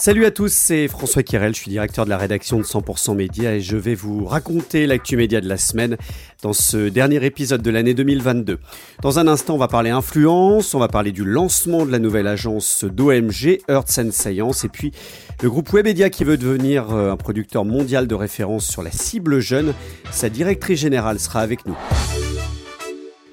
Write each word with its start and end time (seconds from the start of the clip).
Salut 0.00 0.24
à 0.24 0.30
tous, 0.30 0.50
c'est 0.50 0.88
François 0.88 1.22
Kirel, 1.22 1.54
je 1.54 1.60
suis 1.60 1.70
directeur 1.70 2.06
de 2.06 2.10
la 2.10 2.16
rédaction 2.16 2.56
de 2.56 2.62
100% 2.62 3.14
Média 3.14 3.56
et 3.56 3.60
je 3.60 3.76
vais 3.76 3.94
vous 3.94 4.24
raconter 4.24 4.86
l'actu 4.86 5.14
média 5.14 5.42
de 5.42 5.46
la 5.46 5.58
semaine 5.58 5.98
dans 6.40 6.54
ce 6.54 6.88
dernier 6.88 7.22
épisode 7.22 7.60
de 7.60 7.70
l'année 7.70 7.92
2022. 7.92 8.60
Dans 9.02 9.18
un 9.18 9.28
instant, 9.28 9.56
on 9.56 9.58
va 9.58 9.68
parler 9.68 9.90
influence, 9.90 10.74
on 10.74 10.78
va 10.78 10.88
parler 10.88 11.12
du 11.12 11.22
lancement 11.22 11.84
de 11.84 11.92
la 11.92 11.98
nouvelle 11.98 12.28
agence 12.28 12.84
d'OMG, 12.84 13.58
Earth 13.68 13.90
Science, 13.90 14.64
et 14.64 14.70
puis 14.70 14.92
le 15.42 15.50
groupe 15.50 15.70
Webedia 15.70 16.08
qui 16.08 16.24
veut 16.24 16.38
devenir 16.38 16.94
euh, 16.94 17.12
un 17.12 17.18
producteur 17.18 17.66
mondial 17.66 18.06
de 18.06 18.14
référence 18.14 18.64
sur 18.64 18.82
la 18.82 18.92
cible 18.92 19.40
jeune. 19.40 19.74
Sa 20.10 20.30
directrice 20.30 20.80
générale 20.80 21.20
sera 21.20 21.40
avec 21.40 21.66
nous. 21.66 21.76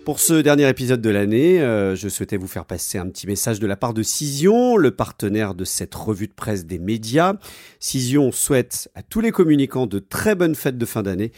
Pour 0.07 0.21
ce 0.21 0.35
dernier 0.35 0.69
épisode 0.69 1.01
de 1.01 1.09
l'année, 1.09 1.59
euh, 1.59 1.93
je 1.93 2.07
souhaitais 2.07 2.37
vous 2.37 2.47
faire 2.47 2.63
passer 2.63 2.97
un 2.97 3.07
petit 3.07 3.27
message 3.27 3.59
de 3.59 3.67
la 3.67 3.75
part 3.75 3.93
de 3.93 4.03
Cision, 4.03 4.77
le 4.77 4.91
partenaire 4.91 5.53
de 5.53 5.65
cette 5.65 5.93
revue 5.93 6.27
de 6.27 6.33
presse 6.33 6.65
des 6.65 6.79
médias. 6.79 7.33
Cision 7.81 8.31
souhaite 8.31 8.89
à 8.95 9.03
tous 9.03 9.19
les 9.19 9.31
communicants 9.31 9.85
de 9.85 9.99
très 9.99 10.33
bonnes 10.33 10.55
fêtes 10.55 10.77
de 10.77 10.85
fin 10.85 11.03
d'année 11.03 11.33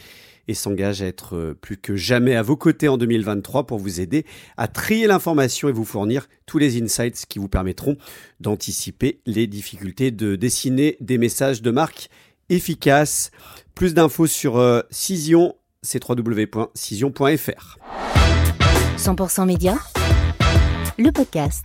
et 0.46 0.54
s'engage 0.54 1.02
à 1.02 1.06
être 1.06 1.34
euh, 1.34 1.58
plus 1.60 1.78
que 1.78 1.96
jamais 1.96 2.36
à 2.36 2.42
vos 2.42 2.56
côtés 2.56 2.86
en 2.86 2.96
2023 2.96 3.66
pour 3.66 3.80
vous 3.80 4.00
aider 4.00 4.24
à 4.56 4.68
trier 4.68 5.08
l'information 5.08 5.68
et 5.68 5.72
vous 5.72 5.84
fournir 5.84 6.28
tous 6.46 6.58
les 6.58 6.80
insights 6.80 7.26
qui 7.28 7.40
vous 7.40 7.48
permettront 7.48 7.96
d'anticiper 8.38 9.18
les 9.26 9.48
difficultés 9.48 10.12
de 10.12 10.36
dessiner 10.36 10.96
des 11.00 11.18
messages 11.18 11.60
de 11.60 11.72
marque 11.72 12.08
efficaces. 12.50 13.32
Plus 13.74 13.94
d'infos 13.94 14.28
sur 14.28 14.58
euh, 14.58 14.82
Cision, 14.92 15.56
c'est 15.82 16.08
www.cision.fr. 16.08 17.78
100% 19.00 19.46
Média, 19.46 19.78
le 20.98 21.10
podcast. 21.10 21.64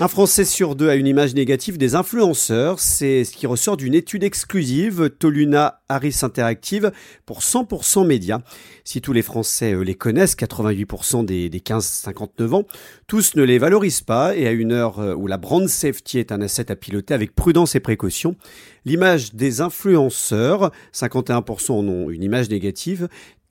Un 0.00 0.06
Français 0.06 0.44
sur 0.44 0.76
deux 0.76 0.88
a 0.88 0.94
une 0.94 1.08
image 1.08 1.34
négative 1.34 1.76
des 1.76 1.96
influenceurs. 1.96 2.78
C'est 2.78 3.24
ce 3.24 3.32
qui 3.32 3.48
ressort 3.48 3.76
d'une 3.76 3.94
étude 3.94 4.22
exclusive 4.22 5.10
Toluna 5.18 5.80
Harris 5.88 6.20
Interactive 6.22 6.92
pour 7.26 7.40
100% 7.40 8.06
médias. 8.06 8.38
Si 8.84 9.00
tous 9.00 9.12
les 9.12 9.22
Français 9.22 9.72
euh, 9.72 9.82
les 9.82 9.96
connaissent, 9.96 10.36
88% 10.36 11.24
des, 11.24 11.48
des 11.48 11.58
15-59 11.58 12.54
ans, 12.54 12.64
tous 13.08 13.34
ne 13.34 13.42
les 13.42 13.58
valorisent 13.58 14.02
pas 14.02 14.36
et 14.36 14.46
à 14.46 14.52
une 14.52 14.70
heure 14.70 15.00
euh, 15.00 15.14
où 15.14 15.26
la 15.26 15.36
brand 15.36 15.66
safety 15.66 16.20
est 16.20 16.30
un 16.30 16.40
asset 16.42 16.70
à 16.70 16.76
piloter 16.76 17.12
avec 17.12 17.34
prudence 17.34 17.74
et 17.74 17.80
précaution, 17.80 18.36
l'image 18.84 19.34
des 19.34 19.60
influenceurs, 19.60 20.70
51% 20.94 21.72
en 21.72 21.88
ont 21.88 22.10
une 22.10 22.22
image 22.22 22.48
négative, 22.50 23.08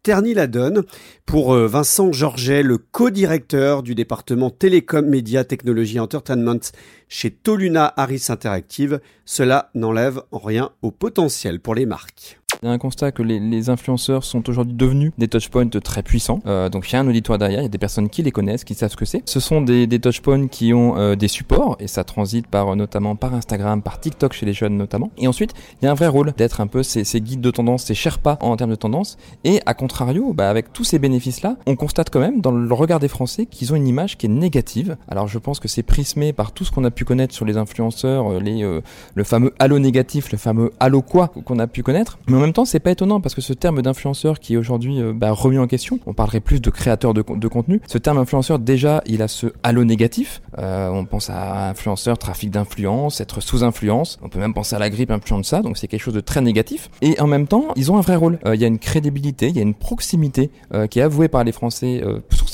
ternit 0.07 0.35
la 0.35 0.47
donne. 0.47 0.83
Pour 1.25 1.53
euh, 1.53 1.67
Vincent 1.67 2.13
Georget, 2.13 2.63
le 2.63 2.77
co-directeur 2.77 3.83
du 3.83 3.93
département 3.93 4.49
Télécom, 4.49 5.05
Média, 5.05 5.43
Technologie 5.43 5.99
Entertainment 5.99 6.61
chez 7.09 7.29
Toluna 7.29 7.93
Harris 7.97 8.27
Interactive, 8.29 9.01
cela 9.25 9.69
n'enlève 9.75 10.21
en 10.31 10.39
rien 10.39 10.69
au 10.81 10.91
potentiel 10.91 11.59
pour 11.59 11.75
les 11.75 11.85
marques. 11.85 12.39
Il 12.63 12.65
y 12.65 12.69
a 12.69 12.71
un 12.71 12.79
constat 12.79 13.11
que 13.11 13.21
les, 13.21 13.39
les 13.39 13.69
influenceurs 13.69 14.23
sont 14.23 14.49
aujourd'hui 14.49 14.73
devenus 14.73 15.11
des 15.19 15.27
touchpoints 15.27 15.69
très 15.69 16.01
puissants. 16.01 16.39
Euh, 16.47 16.69
donc 16.69 16.89
il 16.89 16.93
y 16.93 16.95
a 16.95 17.01
un 17.01 17.07
auditoire 17.07 17.37
derrière, 17.37 17.59
il 17.59 17.63
y 17.63 17.67
a 17.67 17.69
des 17.69 17.77
personnes 17.77 18.09
qui 18.09 18.23
les 18.23 18.31
connaissent, 18.31 18.63
qui 18.63 18.73
savent 18.73 18.89
ce 18.89 18.95
que 18.95 19.05
c'est. 19.05 19.21
Ce 19.25 19.39
sont 19.39 19.61
des, 19.61 19.85
des 19.85 19.99
touchpoints 19.99 20.47
qui 20.47 20.73
ont 20.73 20.97
euh, 20.97 21.15
des 21.15 21.27
supports 21.27 21.77
et 21.79 21.85
ça 21.87 22.03
transite 22.03 22.47
par 22.47 22.75
notamment 22.75 23.15
par 23.15 23.35
Instagram, 23.35 23.83
par 23.83 23.99
TikTok 23.99 24.33
chez 24.33 24.47
les 24.47 24.53
jeunes 24.53 24.75
notamment. 24.75 25.11
Et 25.19 25.27
ensuite, 25.27 25.53
il 25.81 25.85
y 25.85 25.87
a 25.87 25.91
un 25.91 25.93
vrai 25.93 26.07
rôle 26.07 26.33
d'être 26.35 26.59
un 26.59 26.65
peu 26.65 26.81
ces, 26.81 27.03
ces, 27.03 27.21
guides 27.21 27.41
de 27.41 27.51
tendance, 27.51 27.83
ces 27.83 27.93
Sherpas 27.93 28.39
en 28.41 28.57
termes 28.57 28.71
de 28.71 28.75
tendance. 28.75 29.17
Et 29.43 29.61
à 29.67 29.75
contrario, 29.75 30.33
bah, 30.33 30.49
avec 30.49 30.73
tous 30.73 30.83
ces 30.83 30.97
bénéfices-là, 30.97 31.57
on 31.67 31.75
constate 31.75 32.09
quand 32.09 32.19
même 32.19 32.41
dans 32.41 32.51
le 32.51 32.73
regard 32.73 32.99
des 32.99 33.07
Français 33.07 33.45
qu'ils 33.45 33.71
ont 33.71 33.75
une 33.75 33.87
image 33.87 34.17
qui 34.17 34.25
est 34.25 34.29
négative. 34.29 34.97
Alors 35.07 35.27
je 35.27 35.37
pense 35.37 35.59
que 35.59 35.67
c'est 35.67 35.83
prismé 35.83 36.33
par 36.33 36.51
tout 36.53 36.65
ce 36.65 36.71
qu'on 36.71 36.85
a 36.85 36.91
pu 36.91 37.05
connaître 37.05 37.35
sur 37.35 37.45
les 37.45 37.57
influenceurs, 37.57 38.31
euh, 38.31 38.39
les, 38.39 38.63
euh, 38.63 38.81
le 39.13 39.23
fameux 39.23 39.53
halo 39.59 39.77
négatif, 39.77 40.31
le 40.31 40.39
fameux 40.39 40.71
halo 40.79 41.03
quoi 41.03 41.27
qu'on 41.45 41.59
a 41.59 41.67
pu 41.67 41.83
connaître. 41.83 42.17
Même 42.47 42.53
temps, 42.53 42.65
c'est 42.65 42.79
pas 42.79 42.91
étonnant 42.91 43.21
parce 43.21 43.35
que 43.35 43.41
ce 43.41 43.53
terme 43.53 43.81
d'influenceur 43.81 44.39
qui 44.39 44.53
est 44.53 44.57
aujourd'hui 44.57 45.01
euh, 45.01 45.13
bah, 45.13 45.31
remis 45.31 45.57
en 45.57 45.67
question, 45.67 45.99
on 46.05 46.13
parlerait 46.13 46.39
plus 46.39 46.61
de 46.61 46.69
créateur 46.69 47.13
de, 47.13 47.23
de, 47.27 47.47
contenu. 47.47 47.81
Ce 47.87 47.97
terme 47.97 48.17
influenceur, 48.17 48.59
déjà, 48.59 49.01
il 49.05 49.21
a 49.21 49.27
ce 49.27 49.47
halo 49.63 49.83
négatif. 49.83 50.41
Euh, 50.57 50.89
on 50.89 51.05
pense 51.05 51.29
à 51.29 51.69
influenceur, 51.69 52.17
trafic 52.17 52.49
d'influence, 52.49 53.21
être 53.21 53.41
sous 53.41 53.63
influence. 53.63 54.17
On 54.21 54.29
peut 54.29 54.39
même 54.39 54.53
penser 54.53 54.75
à 54.75 54.79
la 54.79 54.89
grippe 54.89 55.11
influente 55.11 55.45
ça, 55.45 55.61
donc 55.61 55.77
c'est 55.77 55.87
quelque 55.87 56.01
chose 56.01 56.13
de 56.13 56.21
très 56.21 56.41
négatif. 56.41 56.89
Et 57.01 57.19
en 57.19 57.27
même 57.27 57.47
temps, 57.47 57.65
ils 57.75 57.91
ont 57.91 57.97
un 57.97 58.01
vrai 58.01 58.15
rôle. 58.15 58.39
Il 58.45 58.59
y 58.59 58.63
a 58.63 58.67
une 58.67 58.79
crédibilité, 58.79 59.49
il 59.49 59.55
y 59.55 59.59
a 59.59 59.63
une 59.63 59.75
proximité 59.75 60.49
qui 60.89 60.99
est 60.99 61.01
avouée 61.01 61.27
par 61.27 61.43
les 61.43 61.51
Français 61.51 62.01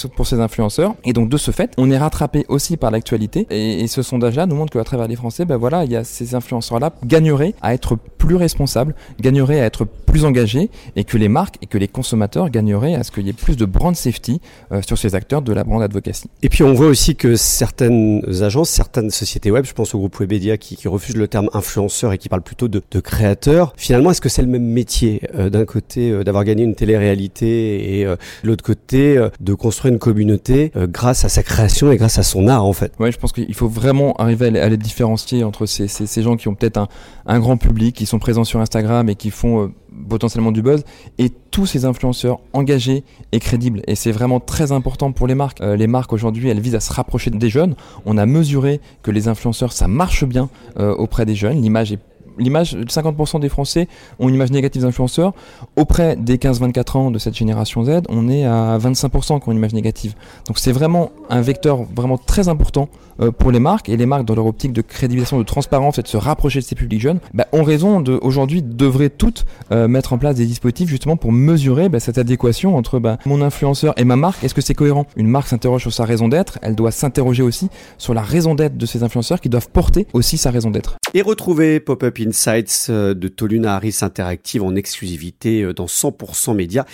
pour 0.07 0.27
ces 0.27 0.39
influenceurs. 0.39 0.95
Et 1.03 1.13
donc 1.13 1.29
de 1.29 1.37
ce 1.37 1.51
fait, 1.51 1.71
on 1.77 1.91
est 1.91 1.97
rattrapé 1.97 2.45
aussi 2.47 2.77
par 2.77 2.91
l'actualité. 2.91 3.47
Et, 3.49 3.87
ce 3.87 4.01
sondage-là 4.01 4.45
nous 4.45 4.55
montre 4.55 4.73
qu'à 4.73 4.83
travers 4.83 5.07
les 5.07 5.15
Français, 5.15 5.45
ben 5.45 5.57
voilà, 5.57 5.85
il 5.85 5.91
y 5.91 5.95
a 5.95 6.03
ces 6.03 6.35
influenceurs-là 6.35 6.93
gagneraient 7.05 7.53
à 7.61 7.73
être 7.73 7.95
plus 8.17 8.35
responsables, 8.35 8.95
gagneraient 9.19 9.59
à 9.59 9.65
être 9.65 9.85
plus 9.85 10.25
engagés 10.25 10.69
et 10.95 11.03
que 11.03 11.17
les 11.17 11.27
marques 11.27 11.57
et 11.61 11.65
que 11.65 11.77
les 11.77 11.87
consommateurs 11.87 12.49
gagneraient 12.49 12.95
à 12.95 13.03
ce 13.03 13.11
qu'il 13.11 13.25
y 13.25 13.29
ait 13.29 13.33
plus 13.33 13.57
de 13.57 13.65
brand 13.65 13.95
safety 13.95 14.39
euh, 14.71 14.81
sur 14.81 14.97
ces 14.97 15.15
acteurs 15.15 15.41
de 15.41 15.51
la 15.53 15.63
brand 15.63 15.81
advocacy. 15.81 16.29
Et 16.41 16.49
puis 16.49 16.63
on 16.63 16.73
voit 16.73 16.87
aussi 16.87 17.15
que 17.15 17.35
certaines 17.35 18.23
agences, 18.41 18.69
certaines 18.69 19.09
sociétés 19.09 19.51
web, 19.51 19.65
je 19.65 19.73
pense 19.73 19.93
au 19.93 19.99
groupe 19.99 20.19
Webedia 20.19 20.57
qui, 20.57 20.77
qui 20.77 20.87
refuse 20.87 21.15
le 21.15 21.27
terme 21.27 21.49
influenceur 21.53 22.13
et 22.13 22.17
qui 22.17 22.29
parle 22.29 22.41
plutôt 22.43 22.67
de, 22.67 22.81
de 22.89 22.99
créateur. 22.99 23.73
Finalement, 23.75 24.11
est-ce 24.11 24.21
que 24.21 24.29
c'est 24.29 24.41
le 24.41 24.47
même 24.47 24.65
métier 24.65 25.21
euh, 25.35 25.49
d'un 25.49 25.65
côté 25.65 26.09
euh, 26.09 26.23
d'avoir 26.23 26.45
gagné 26.45 26.63
une 26.63 26.75
télé-réalité 26.75 27.99
et 27.99 28.05
de 28.05 28.17
l'autre 28.43 28.63
côté 28.63 29.21
de 29.39 29.53
construire 29.53 29.92
communauté 29.97 30.71
euh, 30.75 30.87
grâce 30.87 31.25
à 31.25 31.29
sa 31.29 31.43
création 31.43 31.91
et 31.91 31.97
grâce 31.97 32.17
à 32.17 32.23
son 32.23 32.47
art 32.47 32.65
en 32.65 32.73
fait 32.73 32.93
Ouais, 32.99 33.11
je 33.11 33.17
pense 33.17 33.31
qu'il 33.31 33.53
faut 33.53 33.67
vraiment 33.67 34.13
arriver 34.13 34.59
à 34.59 34.69
les, 34.69 34.77
différencier 34.77 35.43
entre 35.43 35.65
ces, 35.65 35.87
ces, 35.87 36.21
gens 36.23 36.35
qui 36.35 36.47
ont 36.47 36.55
peut-être 36.55 36.77
un, 36.77 36.87
un, 37.25 37.39
grand 37.39 37.57
public, 37.57 37.95
qui 37.95 38.05
sont 38.05 38.19
présents 38.19 38.43
sur 38.43 38.59
Instagram 38.59 39.09
et 39.09 39.15
qui 39.15 39.29
font 39.29 39.63
euh, 39.63 39.67
potentiellement 40.09 40.51
du 40.51 40.61
buzz, 40.61 40.83
et 41.17 41.29
tous 41.29 41.65
ces 41.65 41.85
influenceurs 41.85 42.39
engagés 42.53 43.03
et 43.31 43.39
crédibles. 43.39 43.81
Et 43.87 43.95
c'est 43.95 44.11
vraiment 44.11 44.39
très 44.39 44.71
important 44.71 45.11
pour 45.11 45.27
les 45.27 45.35
marques. 45.35 45.61
Euh, 45.61 45.75
les 45.75 45.87
marques 45.87 46.13
aujourd'hui, 46.13 46.49
elles 46.49 46.59
visent 46.59 46.75
à 46.75 46.79
se 46.79 46.91
rapprocher 46.91 47.29
des 47.31 47.49
jeunes. 47.49 47.75
On 48.05 48.17
a 48.17 48.25
mesuré 48.25 48.81
que 49.01 49.11
les 49.11 49.27
influenceurs, 49.27 49.71
ça 49.71 49.87
marche 49.87 50.25
bien 50.25 50.49
auprès 50.75 51.25
des 51.25 51.35
jeunes. 51.35 51.61
L'image 51.61 51.91
est 51.91 51.99
l'image, 52.38 52.75
50% 52.75 53.39
des 53.39 53.49
Français 53.49 53.88
ont 54.19 54.29
une 54.29 54.35
image 54.35 54.51
négative 54.51 54.83
d'influenceurs. 54.83 55.33
Auprès 55.75 56.16
des 56.16 56.38
15-24 56.38 56.97
ans 56.97 57.11
de 57.11 57.19
cette 57.19 57.35
génération 57.35 57.83
Z, 57.83 58.01
on 58.09 58.29
est 58.29 58.45
à 58.45 58.77
25% 58.77 59.39
qui 59.39 59.49
ont 59.49 59.51
une 59.51 59.57
image 59.57 59.73
négative. 59.73 60.16
Donc 60.47 60.59
c'est 60.59 60.71
vraiment 60.71 61.11
un 61.29 61.41
vecteur 61.41 61.83
vraiment 61.83 62.17
très 62.17 62.47
important 62.47 62.89
euh, 63.19 63.31
pour 63.31 63.51
les 63.51 63.59
marques 63.59 63.89
et 63.89 63.97
les 63.97 64.05
marques 64.05 64.25
dans 64.25 64.35
leur 64.35 64.45
optique 64.45 64.73
de 64.73 64.81
crédibilisation, 64.81 65.38
de 65.38 65.44
transparence 65.44 65.99
et 65.99 66.01
de 66.01 66.07
se 66.07 66.17
rapprocher 66.17 66.59
de 66.59 66.66
ces 66.66 66.75
publics 66.75 67.01
jeunes, 67.01 67.19
bah, 67.33 67.47
ont 67.51 67.63
raison 67.63 68.01
de 68.01 68.17
aujourd'hui 68.21 68.61
devraient 68.61 69.09
toutes 69.09 69.45
euh, 69.71 69.88
mettre 69.88 70.13
en 70.13 70.17
place 70.17 70.35
des 70.35 70.45
dispositifs 70.45 70.89
justement 70.89 71.17
pour 71.17 71.31
mesurer 71.31 71.89
bah, 71.89 72.00
cette 72.00 72.17
adéquation 72.17 72.75
entre 72.75 73.00
bah, 73.00 73.17
mon 73.25 73.41
influenceur 73.41 73.94
et 73.97 74.03
ma 74.03 74.15
marque. 74.15 74.44
Est-ce 74.44 74.53
que 74.53 74.61
c'est 74.61 74.73
cohérent? 74.73 75.05
Une 75.15 75.27
marque 75.27 75.47
s'interroge 75.47 75.81
sur 75.81 75.94
sa 75.94 76.05
raison 76.05 76.27
d'être, 76.27 76.59
elle 76.61 76.75
doit 76.75 76.91
s'interroger 76.91 77.44
aussi 77.44 77.69
sur 77.97 78.13
la 78.13 78.21
raison 78.21 78.55
d'être 78.55 78.77
de 78.77 78.85
ces 78.85 79.03
influenceurs 79.03 79.41
qui 79.41 79.50
doivent 79.50 79.69
porter 79.69 80.07
aussi 80.13 80.38
sa 80.38 80.51
raison 80.51 80.71
d'être. 80.71 80.97
Et 81.13 81.21
retrouver 81.21 81.79
Pop-up 81.79 82.17
Insights 82.25 82.88
euh, 82.89 83.13
de 83.13 83.28
Toluna 83.28 83.75
Harris 83.75 84.00
Interactive 84.01 84.63
en 84.63 84.75
exclusivité 84.75 85.73
dans 85.73 85.85
100% 85.85 86.56
Média 86.56 86.85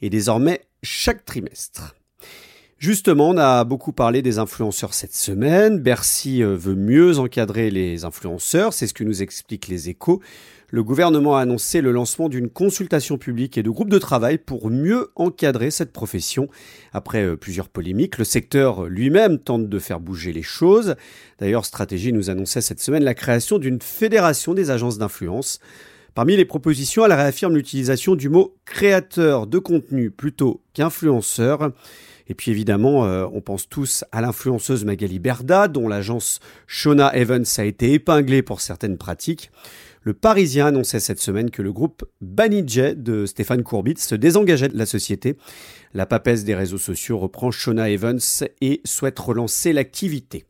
et 0.00 0.10
désormais 0.10 0.62
chaque 0.82 1.24
trimestre. 1.24 1.94
Justement, 2.82 3.28
on 3.28 3.36
a 3.36 3.62
beaucoup 3.62 3.92
parlé 3.92 4.22
des 4.22 4.40
influenceurs 4.40 4.92
cette 4.92 5.14
semaine. 5.14 5.78
Bercy 5.78 6.42
veut 6.42 6.74
mieux 6.74 7.20
encadrer 7.20 7.70
les 7.70 8.04
influenceurs, 8.04 8.72
c'est 8.72 8.88
ce 8.88 8.92
que 8.92 9.04
nous 9.04 9.22
expliquent 9.22 9.68
les 9.68 9.88
échos. 9.88 10.20
Le 10.70 10.82
gouvernement 10.82 11.36
a 11.36 11.42
annoncé 11.42 11.80
le 11.80 11.92
lancement 11.92 12.28
d'une 12.28 12.48
consultation 12.48 13.18
publique 13.18 13.56
et 13.56 13.62
de 13.62 13.70
groupes 13.70 13.88
de 13.88 14.00
travail 14.00 14.36
pour 14.36 14.68
mieux 14.68 15.12
encadrer 15.14 15.70
cette 15.70 15.92
profession. 15.92 16.48
Après 16.92 17.36
plusieurs 17.36 17.68
polémiques, 17.68 18.18
le 18.18 18.24
secteur 18.24 18.86
lui-même 18.86 19.38
tente 19.38 19.68
de 19.68 19.78
faire 19.78 20.00
bouger 20.00 20.32
les 20.32 20.42
choses. 20.42 20.96
D'ailleurs, 21.38 21.64
Stratégie 21.64 22.12
nous 22.12 22.30
annonçait 22.30 22.62
cette 22.62 22.80
semaine 22.80 23.04
la 23.04 23.14
création 23.14 23.58
d'une 23.60 23.80
fédération 23.80 24.54
des 24.54 24.72
agences 24.72 24.98
d'influence. 24.98 25.60
Parmi 26.16 26.36
les 26.36 26.44
propositions, 26.44 27.06
elle 27.06 27.12
réaffirme 27.12 27.54
l'utilisation 27.54 28.16
du 28.16 28.28
mot 28.28 28.56
créateur 28.64 29.46
de 29.46 29.60
contenu 29.60 30.10
plutôt 30.10 30.62
qu'influenceur. 30.74 31.70
Et 32.32 32.34
puis 32.34 32.50
évidemment, 32.50 33.04
euh, 33.04 33.26
on 33.30 33.42
pense 33.42 33.68
tous 33.68 34.06
à 34.10 34.22
l'influenceuse 34.22 34.86
Magali 34.86 35.18
Berda, 35.18 35.68
dont 35.68 35.86
l'agence 35.86 36.40
Shona 36.66 37.14
Evans 37.14 37.44
a 37.58 37.64
été 37.64 37.92
épinglée 37.92 38.40
pour 38.40 38.62
certaines 38.62 38.96
pratiques. 38.96 39.50
Le 40.00 40.14
Parisien 40.14 40.68
annonçait 40.68 40.98
cette 40.98 41.20
semaine 41.20 41.50
que 41.50 41.60
le 41.60 41.74
groupe 41.74 42.06
Banijay 42.22 42.94
de 42.94 43.26
Stéphane 43.26 43.62
Courbit 43.62 43.98
se 43.98 44.14
désengageait 44.14 44.70
de 44.70 44.78
la 44.78 44.86
société. 44.86 45.36
La 45.92 46.06
papesse 46.06 46.44
des 46.44 46.54
réseaux 46.54 46.78
sociaux 46.78 47.18
reprend 47.18 47.50
Shona 47.50 47.90
Evans 47.90 48.18
et 48.62 48.80
souhaite 48.86 49.18
relancer 49.18 49.74
l'activité. 49.74 50.46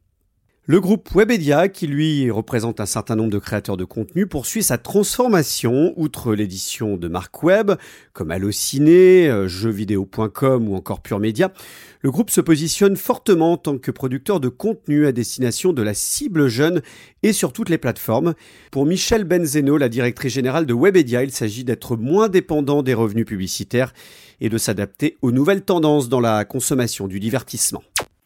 Le 0.65 0.81
groupe 0.81 1.09
Webedia, 1.13 1.67
qui 1.69 1.89
lui 1.89 2.31
représente 2.31 2.79
un 2.79 2.87
certain 2.87 3.17
nombre 3.17 3.33
de 3.33 3.41
créateurs 3.41 3.77
de 3.77 3.85
contenu, 3.85 4.29
poursuit 4.29 4.63
sa 4.63 4.79
transformation, 4.79 5.93
outre 5.97 6.37
l'édition 6.37 6.97
de 6.97 7.09
marques 7.09 7.43
web, 7.43 7.73
comme 8.13 8.31
Allociné, 8.31 9.29
euh, 9.29 9.49
jeuxvideo.com 9.49 10.69
ou 10.69 10.77
encore 10.77 11.03
Pure 11.03 11.19
Media. 11.19 11.53
Le 12.01 12.13
groupe 12.13 12.31
se 12.31 12.41
positionne 12.41 12.97
fortement 12.97 13.55
en 13.55 13.57
tant 13.57 13.77
que 13.77 13.91
producteur 13.91 14.39
de 14.39 14.49
contenu 14.49 15.05
à 15.05 15.11
destination 15.11 15.73
de 15.73 15.83
la 15.83 15.95
cible 15.95 16.47
jeune 16.47 16.81
et 17.25 17.33
sur 17.33 17.53
toutes 17.53 17.69
les 17.69 17.77
plateformes. 17.77 18.35
Pour 18.71 18.87
Michel 18.87 19.25
Benzeno, 19.25 19.79
la 19.79 19.89
directrice 19.89 20.33
générale 20.33 20.67
de 20.67 20.75
Webedia, 20.75 21.25
il 21.25 21.33
s'agit 21.33 21.65
d'être 21.65 21.97
moins 21.97 22.29
dépendant 22.29 22.85
des 22.85 22.95
revenus 22.95 23.27
publicitaires 23.27 23.93
et 24.41 24.49
de 24.49 24.59
s'adapter 24.59 25.17
aux 25.23 25.33
nouvelles 25.33 25.65
tendances 25.65 26.09
dans 26.09 26.21
la 26.21 26.45
consommation 26.45 27.09
du 27.09 27.19
divertissement. 27.19 27.83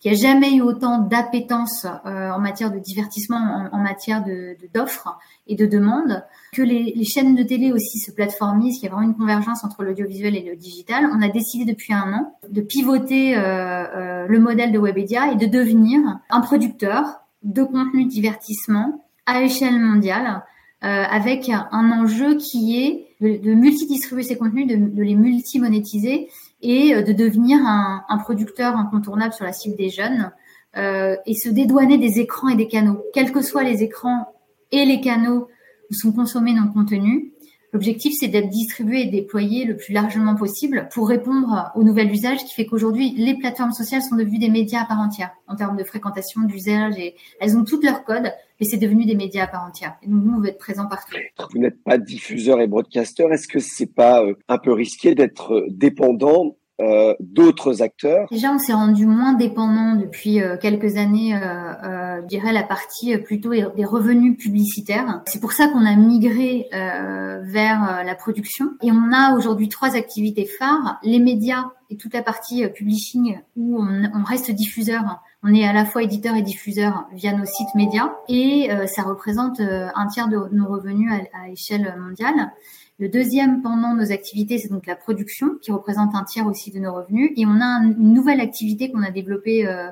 Il 0.06 0.12
n'y 0.12 0.18
a 0.18 0.20
jamais 0.20 0.54
eu 0.54 0.60
autant 0.60 0.98
d'appétence 0.98 1.84
euh, 1.84 2.30
en 2.30 2.38
matière 2.38 2.70
de 2.70 2.78
divertissement, 2.78 3.68
en, 3.72 3.78
matière 3.78 4.22
de 4.22 4.56
d'offres 4.72 5.18
et 5.48 5.56
de 5.56 5.66
demandes, 5.66 6.24
que 6.52 6.62
les, 6.62 7.02
chaînes 7.02 7.34
de 7.34 7.42
télé 7.42 7.72
aussi 7.72 7.98
se 7.98 8.12
plateformisent, 8.12 8.76
qu'il 8.76 8.84
y 8.84 8.86
a 8.86 8.94
vraiment 8.94 9.08
une 9.08 9.16
convergence 9.16 9.64
entre 9.64 9.82
l'audiovisuel 9.82 10.36
et 10.36 10.44
le 10.48 10.54
digital. 10.54 11.08
On 11.12 11.20
a 11.22 11.28
décidé 11.28 11.64
depuis 11.64 11.92
un 11.92 12.12
an 12.12 12.38
de 12.48 12.60
pivoter 12.60 13.36
euh, 13.36 13.40
euh, 13.42 14.26
le 14.28 14.38
modèle 14.38 14.70
de 14.70 14.78
Webedia 14.78 15.32
et 15.32 15.34
de 15.34 15.46
devenir 15.46 15.98
un 16.30 16.40
producteur 16.40 17.22
de 17.42 17.64
contenu 17.64 18.04
divertissement 18.04 19.04
à 19.26 19.42
échelle 19.42 19.80
mondiale, 19.80 20.44
avec 20.82 21.48
un 21.48 21.90
enjeu 21.90 22.36
qui 22.36 22.78
est 22.78 23.06
de, 23.20 23.42
de 23.42 23.54
multidistribuer 23.54 24.22
ces 24.22 24.36
contenus, 24.36 24.68
de, 24.68 24.76
de 24.76 25.02
les 25.02 25.16
multi-monétiser 25.16 26.28
et 26.62 26.94
euh, 26.94 27.02
de 27.02 27.12
devenir 27.12 27.58
un, 27.64 28.18
producteur 28.18 28.76
incontournable 28.76 29.32
sur 29.32 29.44
la 29.44 29.52
cible 29.52 29.76
des 29.76 29.90
jeunes 29.90 30.32
euh, 30.76 31.16
et 31.26 31.34
se 31.34 31.48
dédouaner 31.48 31.98
des 31.98 32.18
écrans 32.20 32.48
et 32.48 32.56
des 32.56 32.68
canaux, 32.68 33.02
quels 33.14 33.32
que 33.32 33.42
soient 33.42 33.62
les 33.62 33.82
écrans 33.82 34.32
et 34.72 34.84
les 34.84 35.00
canaux 35.00 35.48
où 35.90 35.94
sont 35.94 36.12
consommés 36.12 36.54
nos 36.54 36.70
contenus. 36.72 37.32
L'objectif, 37.72 38.14
c'est 38.18 38.28
d'être 38.28 38.48
distribué 38.48 39.02
et 39.02 39.06
déployé 39.06 39.64
le 39.64 39.76
plus 39.76 39.92
largement 39.92 40.34
possible 40.34 40.88
pour 40.92 41.08
répondre 41.08 41.70
aux 41.74 41.82
nouvelles 41.82 42.10
usages 42.10 42.44
qui 42.44 42.54
fait 42.54 42.64
qu'aujourd'hui, 42.64 43.14
les 43.16 43.34
plateformes 43.34 43.72
sociales 43.72 44.02
sont 44.02 44.16
devenues 44.16 44.38
des 44.38 44.48
médias 44.48 44.82
à 44.82 44.86
part 44.86 45.00
entière 45.00 45.30
en 45.46 45.56
termes 45.56 45.76
de 45.76 45.84
fréquentation, 45.84 46.42
d'usage 46.42 46.98
et 46.98 47.16
elles 47.40 47.56
ont 47.56 47.64
toutes 47.64 47.84
leurs 47.84 48.04
codes, 48.04 48.32
mais 48.60 48.66
c'est 48.66 48.76
devenu 48.76 49.04
des 49.04 49.14
médias 49.14 49.44
à 49.44 49.46
part 49.46 49.64
entière. 49.64 49.96
Et 50.02 50.08
nous, 50.08 50.34
on 50.34 50.40
veut 50.40 50.48
être 50.48 50.58
présents 50.58 50.88
partout. 50.88 51.16
Vous 51.52 51.58
n'êtes 51.58 51.82
pas 51.82 51.98
diffuseur 51.98 52.60
et 52.60 52.66
broadcaster. 52.66 53.26
Est-ce 53.30 53.48
que 53.48 53.58
c'est 53.58 53.92
pas 53.94 54.22
euh, 54.22 54.34
un 54.48 54.58
peu 54.58 54.72
risqué 54.72 55.14
d'être 55.14 55.66
dépendant 55.68 56.56
euh, 56.80 57.14
d'autres 57.20 57.82
acteurs? 57.82 58.26
Déjà, 58.30 58.52
on 58.52 58.58
s'est 58.58 58.72
rendu 58.74 59.06
moins 59.06 59.32
dépendant 59.32 59.96
depuis 59.96 60.42
euh, 60.42 60.56
quelques 60.58 60.96
années, 60.96 61.34
euh, 61.34 61.38
euh, 61.38 62.20
je 62.22 62.26
dirais 62.26 62.52
la 62.52 62.62
partie 62.62 63.14
euh, 63.14 63.18
plutôt 63.18 63.50
des 63.50 63.84
revenus 63.84 64.36
publicitaires. 64.36 65.22
C'est 65.26 65.40
pour 65.40 65.52
ça 65.52 65.68
qu'on 65.68 65.86
a 65.86 65.96
migré 65.96 66.68
vers 66.72 68.02
la 68.04 68.14
production. 68.14 68.72
Et 68.82 68.90
on 68.90 69.12
a 69.12 69.34
aujourd'hui 69.36 69.68
trois 69.68 69.96
activités 69.96 70.46
phares 70.46 70.98
les 71.02 71.18
médias 71.18 71.70
et 71.90 71.96
toute 71.96 72.12
la 72.12 72.22
partie 72.22 72.66
publishing 72.68 73.38
où 73.56 73.80
on, 73.80 74.04
on, 74.14 74.24
reste 74.24 74.50
diffuseur. 74.50 75.20
On 75.42 75.54
est 75.54 75.66
à 75.66 75.72
la 75.72 75.84
fois 75.84 76.02
éditeur 76.02 76.34
et 76.34 76.42
diffuseur 76.42 77.06
via 77.12 77.32
nos 77.32 77.44
sites 77.44 77.74
médias 77.74 78.12
et 78.28 78.68
ça 78.86 79.02
représente 79.02 79.60
un 79.60 80.06
tiers 80.08 80.28
de 80.28 80.38
nos 80.52 80.66
revenus 80.66 81.12
à, 81.12 81.42
à 81.44 81.48
échelle 81.50 81.94
mondiale. 82.00 82.50
Le 82.98 83.10
deuxième 83.10 83.60
pendant 83.60 83.94
nos 83.94 84.10
activités, 84.10 84.56
c'est 84.56 84.70
donc 84.70 84.86
la 84.86 84.96
production, 84.96 85.56
qui 85.60 85.70
représente 85.70 86.14
un 86.14 86.24
tiers 86.24 86.46
aussi 86.46 86.70
de 86.70 86.78
nos 86.78 86.94
revenus. 86.94 87.30
Et 87.36 87.44
on 87.44 87.60
a 87.60 87.82
une 87.82 88.14
nouvelle 88.14 88.40
activité 88.40 88.90
qu'on 88.90 89.02
a 89.02 89.10
développée 89.10 89.66
euh, 89.66 89.90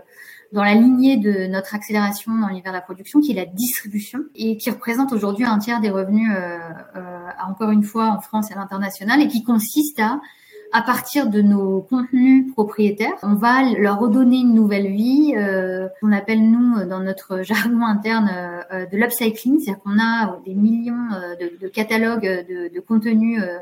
dans 0.53 0.65
la 0.65 0.73
lignée 0.73 1.19
de 1.19 1.47
notre 1.47 1.75
accélération 1.75 2.35
dans 2.35 2.49
l'univers 2.49 2.73
de 2.73 2.79
la 2.79 2.83
production, 2.83 3.21
qui 3.21 3.33
est 3.33 3.35
la 3.35 3.45
distribution, 3.45 4.21
et 4.35 4.57
qui 4.57 4.71
représente 4.71 5.13
aujourd'hui 5.13 5.45
un 5.45 5.59
tiers 5.59 5.83
des 5.83 5.91
revenus, 5.91 6.31
euh, 6.35 6.59
euh, 6.97 7.29
encore 7.47 7.73
une 7.73 7.83
fois, 7.83 8.07
en 8.07 8.21
France 8.21 8.51
et 8.51 8.55
à 8.55 8.57
l'international, 8.57 9.21
et 9.21 9.29
qui 9.29 9.45
consiste 9.45 10.01
à 10.01 10.23
à 10.75 10.83
partir 10.83 11.31
de 11.31 11.41
nos 11.41 11.83
contenus 11.83 12.53
propriétaires, 12.53 13.15
on 13.23 13.35
va 13.35 13.63
leur 13.79 14.01
redonner 14.01 14.39
une 14.39 14.55
nouvelle 14.55 14.89
vie, 14.89 15.33
euh, 15.37 15.87
qu'on 16.01 16.11
appelle 16.11 16.51
nous 16.51 16.85
dans 16.85 16.99
notre 16.99 17.43
jargon 17.45 17.87
interne 17.87 18.29
euh, 18.35 18.61
euh 18.73 18.87
de 18.87 18.97
l'upcycling, 18.97 19.61
c'est-à-dire 19.61 19.81
qu'on 19.85 20.01
a 20.01 20.41
des 20.45 20.55
millions 20.55 21.13
euh, 21.13 21.37
de, 21.61 21.69
catalogues 21.69 22.25
de, 22.25 22.81
contenus 22.81 23.41
euh, 23.41 23.47
euh, 23.47 23.59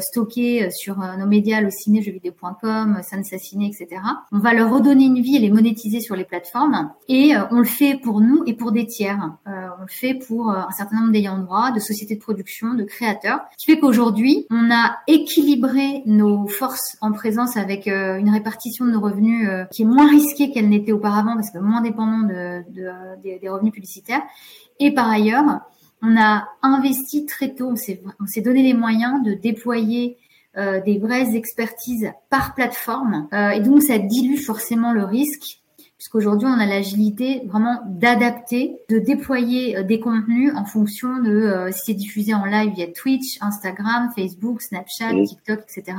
stockés 0.00 0.70
sur 0.70 1.00
euh, 1.02 1.16
nos 1.16 1.26
médias, 1.26 1.60
le 1.60 1.70
ciné, 1.70 2.02
jeuxvideo.com, 2.02 3.00
Sansasciné, 3.02 3.66
etc. 3.66 4.00
On 4.30 4.38
va 4.38 4.54
leur 4.54 4.72
redonner 4.72 5.06
une 5.06 5.20
vie 5.20 5.36
et 5.36 5.38
les 5.40 5.50
monétiser 5.50 6.00
sur 6.00 6.14
les 6.14 6.24
plateformes. 6.24 6.92
Et 7.08 7.34
euh, 7.34 7.40
on 7.50 7.58
le 7.58 7.64
fait 7.64 7.98
pour 8.02 8.20
nous 8.20 8.42
et 8.46 8.54
pour 8.54 8.72
des 8.72 8.86
tiers. 8.86 9.36
on 9.46 9.82
le 9.82 9.88
fait 9.88 10.14
pour 10.14 10.50
un 10.50 10.70
certain 10.70 11.00
nombre 11.00 11.12
d'ayants 11.12 11.38
droit, 11.38 11.72
de 11.72 11.80
sociétés 11.80 12.14
de 12.14 12.20
production, 12.20 12.74
de 12.74 12.84
créateurs. 12.84 13.40
Ce 13.56 13.64
qui 13.64 13.72
fait 13.72 13.78
qu'aujourd'hui, 13.78 14.46
on 14.50 14.70
a 14.70 14.98
équilibré 15.06 16.02
nos 16.06 16.46
forces 16.46 16.96
en 17.00 17.12
présence 17.12 17.56
avec 17.56 17.86
une 17.86 18.30
répartition 18.30 18.84
de 18.84 18.92
nos 18.92 19.00
revenus 19.00 19.48
qui 19.70 19.82
est 19.82 19.86
moins 19.86 20.08
risquée 20.08 20.50
qu'elle 20.50 20.68
n'était 20.68 20.92
auparavant 20.92 21.34
parce 21.34 21.50
que 21.50 21.58
moins 21.58 21.80
dépendant 21.80 22.22
de, 22.22 22.62
de, 22.70 23.38
des 23.40 23.48
revenus 23.48 23.72
publicitaires. 23.72 24.22
Et 24.78 24.92
par 24.92 25.08
ailleurs, 25.08 25.60
on 26.02 26.20
a 26.20 26.48
investi 26.62 27.26
très 27.26 27.54
tôt, 27.54 27.72
on 28.20 28.26
s'est 28.26 28.40
donné 28.40 28.62
les 28.62 28.74
moyens 28.74 29.22
de 29.24 29.34
déployer 29.34 30.18
euh, 30.58 30.80
des 30.82 30.98
vraies 30.98 31.34
expertises 31.34 32.12
par 32.28 32.54
plateforme. 32.54 33.28
Euh, 33.32 33.50
et 33.50 33.60
donc, 33.60 33.82
ça 33.82 33.98
dilue 33.98 34.36
forcément 34.36 34.92
le 34.92 35.04
risque, 35.04 35.62
puisqu'aujourd'hui, 35.96 36.48
on 36.48 36.58
a 36.58 36.66
l'agilité 36.66 37.42
vraiment 37.46 37.80
d'adapter, 37.86 38.76
de 38.90 38.98
déployer 38.98 39.78
euh, 39.78 39.82
des 39.82 40.00
contenus 40.00 40.52
en 40.54 40.64
fonction 40.64 41.22
de 41.22 41.30
euh, 41.30 41.70
si 41.72 41.80
c'est 41.86 41.94
diffusé 41.94 42.34
en 42.34 42.44
live 42.44 42.74
via 42.74 42.88
Twitch, 42.88 43.38
Instagram, 43.40 44.10
Facebook, 44.14 44.60
Snapchat, 44.60 45.12
TikTok, 45.24 45.60
etc. 45.60 45.96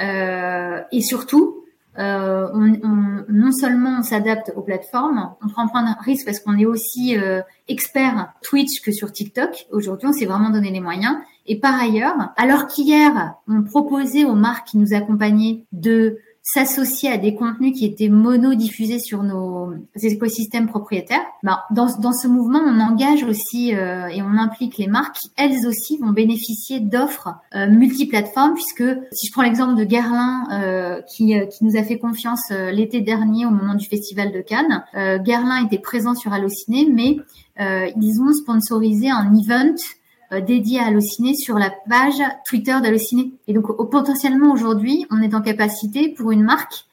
Euh, 0.00 0.80
et 0.92 1.02
surtout, 1.02 1.64
euh, 2.00 2.48
on, 2.54 2.72
on, 2.82 3.24
non 3.28 3.52
seulement 3.52 3.98
on 3.98 4.02
s'adapte 4.02 4.52
aux 4.56 4.62
plateformes, 4.62 5.34
on 5.44 5.48
prend 5.48 5.68
point 5.68 5.82
de 5.82 6.04
risque 6.04 6.24
parce 6.24 6.40
qu'on 6.40 6.56
est 6.56 6.64
aussi 6.64 7.16
euh, 7.16 7.42
expert 7.68 8.32
Twitch 8.42 8.80
que 8.82 8.90
sur 8.90 9.12
TikTok. 9.12 9.66
Aujourd'hui, 9.70 10.08
on 10.08 10.12
s'est 10.12 10.24
vraiment 10.24 10.50
donné 10.50 10.70
les 10.70 10.80
moyens. 10.80 11.16
Et 11.46 11.58
par 11.58 11.78
ailleurs, 11.78 12.32
alors 12.36 12.66
qu'hier, 12.66 13.34
on 13.48 13.62
proposait 13.62 14.24
aux 14.24 14.34
marques 14.34 14.68
qui 14.68 14.78
nous 14.78 14.94
accompagnaient 14.94 15.64
de 15.72 16.18
s'associer 16.52 17.10
à 17.10 17.16
des 17.16 17.34
contenus 17.34 17.78
qui 17.78 17.84
étaient 17.84 18.08
mono-diffusés 18.08 18.98
sur 18.98 19.22
nos 19.22 19.72
écosystèmes 20.02 20.66
propriétaires, 20.66 21.24
ben, 21.42 21.58
dans, 21.70 21.86
dans 21.98 22.12
ce 22.12 22.26
mouvement, 22.26 22.60
on 22.64 22.80
engage 22.80 23.22
aussi 23.22 23.74
euh, 23.74 24.08
et 24.08 24.20
on 24.20 24.36
implique 24.36 24.76
les 24.76 24.88
marques 24.88 25.16
qui, 25.16 25.30
elles 25.36 25.66
aussi, 25.66 25.98
vont 25.98 26.10
bénéficier 26.10 26.80
d'offres 26.80 27.34
euh, 27.54 27.68
multiplateformes, 27.70 28.54
puisque 28.54 28.84
si 29.12 29.28
je 29.28 29.32
prends 29.32 29.42
l'exemple 29.42 29.76
de 29.76 29.84
Guerlain, 29.84 30.44
euh, 30.52 31.02
qui, 31.02 31.38
euh, 31.38 31.46
qui 31.46 31.64
nous 31.64 31.76
a 31.76 31.84
fait 31.84 31.98
confiance 31.98 32.50
euh, 32.50 32.72
l'été 32.72 33.00
dernier 33.00 33.46
au 33.46 33.50
moment 33.50 33.74
du 33.74 33.86
Festival 33.86 34.32
de 34.32 34.40
Cannes, 34.40 34.84
Guerlain 35.22 35.64
était 35.64 35.78
présent 35.78 36.14
sur 36.14 36.32
Allociné, 36.32 36.88
mais 36.90 37.18
ils 37.58 38.20
ont 38.20 38.32
sponsorisé 38.32 39.10
un 39.10 39.32
event 39.34 39.74
euh, 39.74 39.99
dédié 40.46 40.78
à 40.78 40.86
Allociné 40.86 41.34
sur 41.34 41.58
la 41.58 41.70
page 41.88 42.22
Twitter 42.44 42.76
d'Allociné. 42.82 43.32
Et 43.48 43.52
donc 43.52 43.66
potentiellement 43.90 44.52
aujourd'hui, 44.52 45.06
on 45.10 45.20
est 45.22 45.34
en 45.34 45.40
capacité 45.40 46.08
pour 46.08 46.30
une 46.30 46.42
marque 46.42 46.84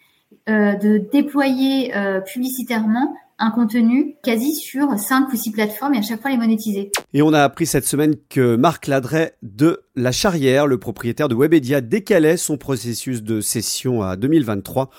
euh, 0.50 0.76
de 0.76 0.98
déployer 1.12 1.94
euh, 1.96 2.22
publicitairement 2.22 3.14
un 3.38 3.52
contenu 3.52 4.16
quasi 4.24 4.56
sur 4.56 4.98
cinq 4.98 5.32
ou 5.34 5.36
six 5.36 5.52
plateformes 5.52 5.94
et 5.94 5.98
à 5.98 6.02
chaque 6.02 6.22
fois 6.22 6.32
les 6.32 6.38
monétiser. 6.38 6.90
Et 7.14 7.22
on 7.22 7.34
a 7.34 7.44
appris 7.44 7.66
cette 7.66 7.86
semaine 7.86 8.16
que 8.30 8.56
Marc 8.56 8.88
Ladret 8.88 9.36
de 9.42 9.82
La 9.98 10.14
Charrière, 10.14 10.66
le 10.66 10.78
propriétaire 10.78 11.28
de 11.28 11.36
Webedia, 11.36 11.82
décalait 11.82 12.38
son 12.38 12.58
processus 12.58 13.24
de 13.24 13.42
cession 13.42 14.04
à 14.04 14.16
2023. 14.16 14.90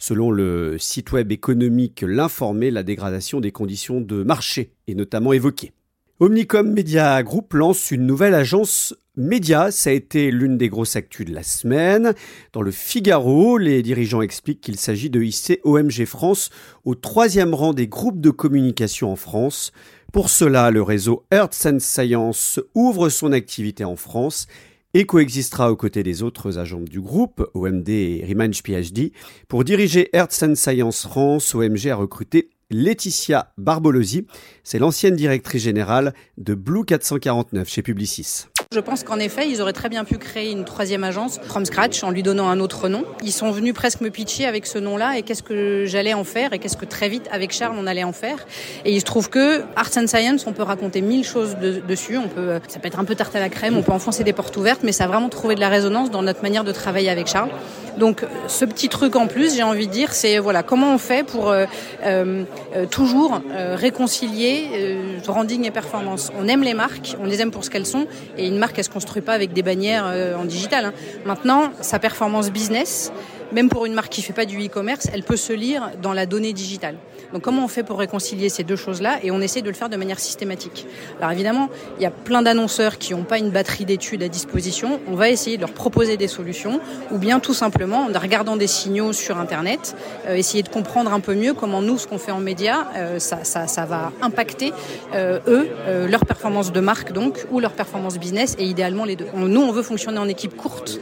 Selon 0.00 0.32
le 0.32 0.76
site 0.78 1.12
web 1.12 1.30
économique 1.30 2.04
L'Informé, 2.06 2.72
la 2.72 2.82
dégradation 2.82 3.40
des 3.40 3.52
conditions 3.52 4.00
de 4.00 4.24
marché 4.24 4.72
est 4.88 4.94
notamment 4.94 5.32
évoquée. 5.32 5.72
Omnicom 6.18 6.72
Media 6.72 7.22
Group 7.22 7.52
lance 7.52 7.90
une 7.90 8.06
nouvelle 8.06 8.32
agence 8.32 8.94
média. 9.18 9.70
Ça 9.70 9.90
a 9.90 9.92
été 9.92 10.30
l'une 10.30 10.56
des 10.56 10.70
grosses 10.70 10.96
actus 10.96 11.26
de 11.26 11.34
la 11.34 11.42
semaine. 11.42 12.14
Dans 12.54 12.62
le 12.62 12.70
Figaro, 12.70 13.58
les 13.58 13.82
dirigeants 13.82 14.22
expliquent 14.22 14.62
qu'il 14.62 14.78
s'agit 14.78 15.10
de 15.10 15.20
hisser 15.20 15.60
OMG 15.64 16.06
France 16.06 16.48
au 16.86 16.94
troisième 16.94 17.52
rang 17.52 17.74
des 17.74 17.86
groupes 17.86 18.22
de 18.22 18.30
communication 18.30 19.12
en 19.12 19.16
France. 19.16 19.72
Pour 20.10 20.30
cela, 20.30 20.70
le 20.70 20.80
réseau 20.80 21.26
Earth 21.30 21.52
Science 21.52 22.60
ouvre 22.74 23.10
son 23.10 23.32
activité 23.32 23.84
en 23.84 23.96
France 23.96 24.46
et 24.94 25.04
coexistera 25.04 25.70
aux 25.70 25.76
côtés 25.76 26.02
des 26.02 26.22
autres 26.22 26.56
agents 26.56 26.80
du 26.80 27.02
groupe, 27.02 27.46
OMD 27.52 27.90
et 27.90 28.24
Remange 28.26 28.62
PhD. 28.62 29.12
Pour 29.48 29.64
diriger 29.64 30.08
Earth 30.14 30.32
Science 30.32 31.02
France, 31.02 31.54
OMG 31.54 31.88
a 31.88 31.96
recruté 31.96 32.48
Laetitia 32.70 33.52
Barbolosi, 33.58 34.26
c'est 34.64 34.80
l'ancienne 34.80 35.14
directrice 35.14 35.62
générale 35.62 36.14
de 36.36 36.54
Blue 36.54 36.84
449 36.84 37.68
chez 37.68 37.82
Publicis. 37.82 38.46
Je 38.72 38.80
pense 38.80 39.04
qu'en 39.04 39.20
effet, 39.20 39.48
ils 39.48 39.62
auraient 39.62 39.72
très 39.72 39.88
bien 39.88 40.04
pu 40.04 40.18
créer 40.18 40.50
une 40.50 40.64
troisième 40.64 41.04
agence 41.04 41.38
from 41.44 41.64
scratch 41.64 42.02
en 42.02 42.10
lui 42.10 42.24
donnant 42.24 42.48
un 42.48 42.58
autre 42.58 42.88
nom. 42.88 43.04
Ils 43.22 43.30
sont 43.30 43.52
venus 43.52 43.72
presque 43.72 44.00
me 44.00 44.10
pitcher 44.10 44.46
avec 44.46 44.66
ce 44.66 44.78
nom-là 44.78 45.16
et 45.16 45.22
qu'est-ce 45.22 45.44
que 45.44 45.84
j'allais 45.86 46.14
en 46.14 46.24
faire 46.24 46.52
et 46.52 46.58
qu'est-ce 46.58 46.76
que 46.76 46.84
très 46.84 47.08
vite 47.08 47.28
avec 47.30 47.52
Charles 47.52 47.76
on 47.78 47.86
allait 47.86 48.02
en 48.02 48.12
faire. 48.12 48.44
Et 48.84 48.92
il 48.92 48.98
se 48.98 49.04
trouve 49.04 49.30
que 49.30 49.60
Arts 49.76 49.96
and 49.96 50.08
Science, 50.08 50.44
on 50.48 50.52
peut 50.52 50.64
raconter 50.64 51.02
mille 51.02 51.24
choses 51.24 51.56
dessus. 51.56 52.18
On 52.18 52.26
peut, 52.26 52.58
ça 52.66 52.80
peut 52.80 52.88
être 52.88 52.98
un 52.98 53.04
peu 53.04 53.14
tarte 53.14 53.36
à 53.36 53.40
la 53.40 53.48
crème, 53.48 53.76
on 53.76 53.82
peut 53.82 53.92
enfoncer 53.92 54.24
des 54.24 54.32
portes 54.32 54.56
ouvertes, 54.56 54.80
mais 54.82 54.90
ça 54.90 55.04
a 55.04 55.06
vraiment 55.06 55.28
trouvé 55.28 55.54
de 55.54 55.60
la 55.60 55.68
résonance 55.68 56.10
dans 56.10 56.22
notre 56.22 56.42
manière 56.42 56.64
de 56.64 56.72
travailler 56.72 57.10
avec 57.10 57.28
Charles. 57.28 57.50
Donc 57.98 58.24
ce 58.46 58.64
petit 58.64 58.88
truc 58.88 59.16
en 59.16 59.26
plus, 59.26 59.54
j'ai 59.56 59.62
envie 59.62 59.86
de 59.86 59.92
dire, 59.92 60.12
c'est 60.12 60.38
voilà 60.38 60.62
comment 60.62 60.94
on 60.94 60.98
fait 60.98 61.26
pour 61.26 61.50
euh, 61.50 61.64
euh, 62.04 62.44
toujours 62.90 63.40
euh, 63.50 63.74
réconcilier 63.76 64.98
branding 65.26 65.64
et 65.64 65.70
performance. 65.70 66.30
On 66.38 66.48
aime 66.48 66.62
les 66.62 66.74
marques, 66.74 67.16
on 67.20 67.24
les 67.24 67.40
aime 67.40 67.50
pour 67.50 67.64
ce 67.64 67.70
qu'elles 67.70 67.86
sont, 67.86 68.06
et 68.36 68.46
une 68.46 68.58
marque 68.58 68.78
elle 68.78 68.84
se 68.84 68.90
construit 68.90 69.22
pas 69.22 69.32
avec 69.32 69.52
des 69.52 69.62
bannières 69.62 70.12
en 70.38 70.44
digital. 70.44 70.86
Hein. 70.86 70.92
Maintenant, 71.24 71.70
sa 71.80 71.98
performance 71.98 72.50
business, 72.50 73.12
même 73.52 73.68
pour 73.68 73.86
une 73.86 73.94
marque 73.94 74.10
qui 74.10 74.22
fait 74.22 74.32
pas 74.32 74.44
du 74.44 74.64
e-commerce, 74.64 75.08
elle 75.12 75.22
peut 75.22 75.36
se 75.36 75.52
lire 75.52 75.90
dans 76.02 76.12
la 76.12 76.26
donnée 76.26 76.52
digitale. 76.52 76.96
Donc 77.32 77.42
comment 77.42 77.64
on 77.64 77.68
fait 77.68 77.82
pour 77.82 77.98
réconcilier 77.98 78.48
ces 78.48 78.64
deux 78.64 78.76
choses-là 78.76 79.18
Et 79.22 79.30
on 79.30 79.40
essaie 79.40 79.62
de 79.62 79.68
le 79.68 79.74
faire 79.74 79.88
de 79.88 79.96
manière 79.96 80.18
systématique. 80.18 80.86
Alors 81.18 81.32
évidemment, 81.32 81.68
il 81.98 82.02
y 82.02 82.06
a 82.06 82.10
plein 82.10 82.42
d'annonceurs 82.42 82.98
qui 82.98 83.14
n'ont 83.14 83.24
pas 83.24 83.38
une 83.38 83.50
batterie 83.50 83.84
d'études 83.84 84.22
à 84.22 84.28
disposition. 84.28 85.00
On 85.08 85.14
va 85.14 85.30
essayer 85.30 85.56
de 85.56 85.62
leur 85.62 85.72
proposer 85.72 86.16
des 86.16 86.28
solutions, 86.28 86.80
ou 87.10 87.18
bien 87.18 87.40
tout 87.40 87.54
simplement, 87.54 88.06
en 88.06 88.18
regardant 88.18 88.56
des 88.56 88.66
signaux 88.66 89.12
sur 89.12 89.38
Internet, 89.38 89.96
euh, 90.26 90.34
essayer 90.34 90.62
de 90.62 90.68
comprendre 90.68 91.12
un 91.12 91.20
peu 91.20 91.34
mieux 91.34 91.54
comment 91.54 91.82
nous, 91.82 91.98
ce 91.98 92.06
qu'on 92.06 92.18
fait 92.18 92.32
en 92.32 92.40
médias, 92.40 92.86
euh, 92.96 93.18
ça, 93.18 93.44
ça, 93.44 93.66
ça, 93.66 93.84
va 93.84 94.12
impacter 94.22 94.72
euh, 95.14 95.38
eux, 95.46 95.68
leur 96.08 96.24
performance 96.24 96.72
de 96.72 96.80
marque 96.80 97.12
donc, 97.12 97.46
ou 97.50 97.60
leur 97.60 97.72
performance 97.72 98.18
business, 98.18 98.56
et 98.58 98.64
idéalement 98.64 99.04
les 99.04 99.16
deux. 99.16 99.26
nous, 99.34 99.60
on 99.60 99.72
veut 99.72 99.82
fonctionner 99.82 100.18
en 100.18 100.28
équipe 100.28 100.56
courte. 100.56 100.98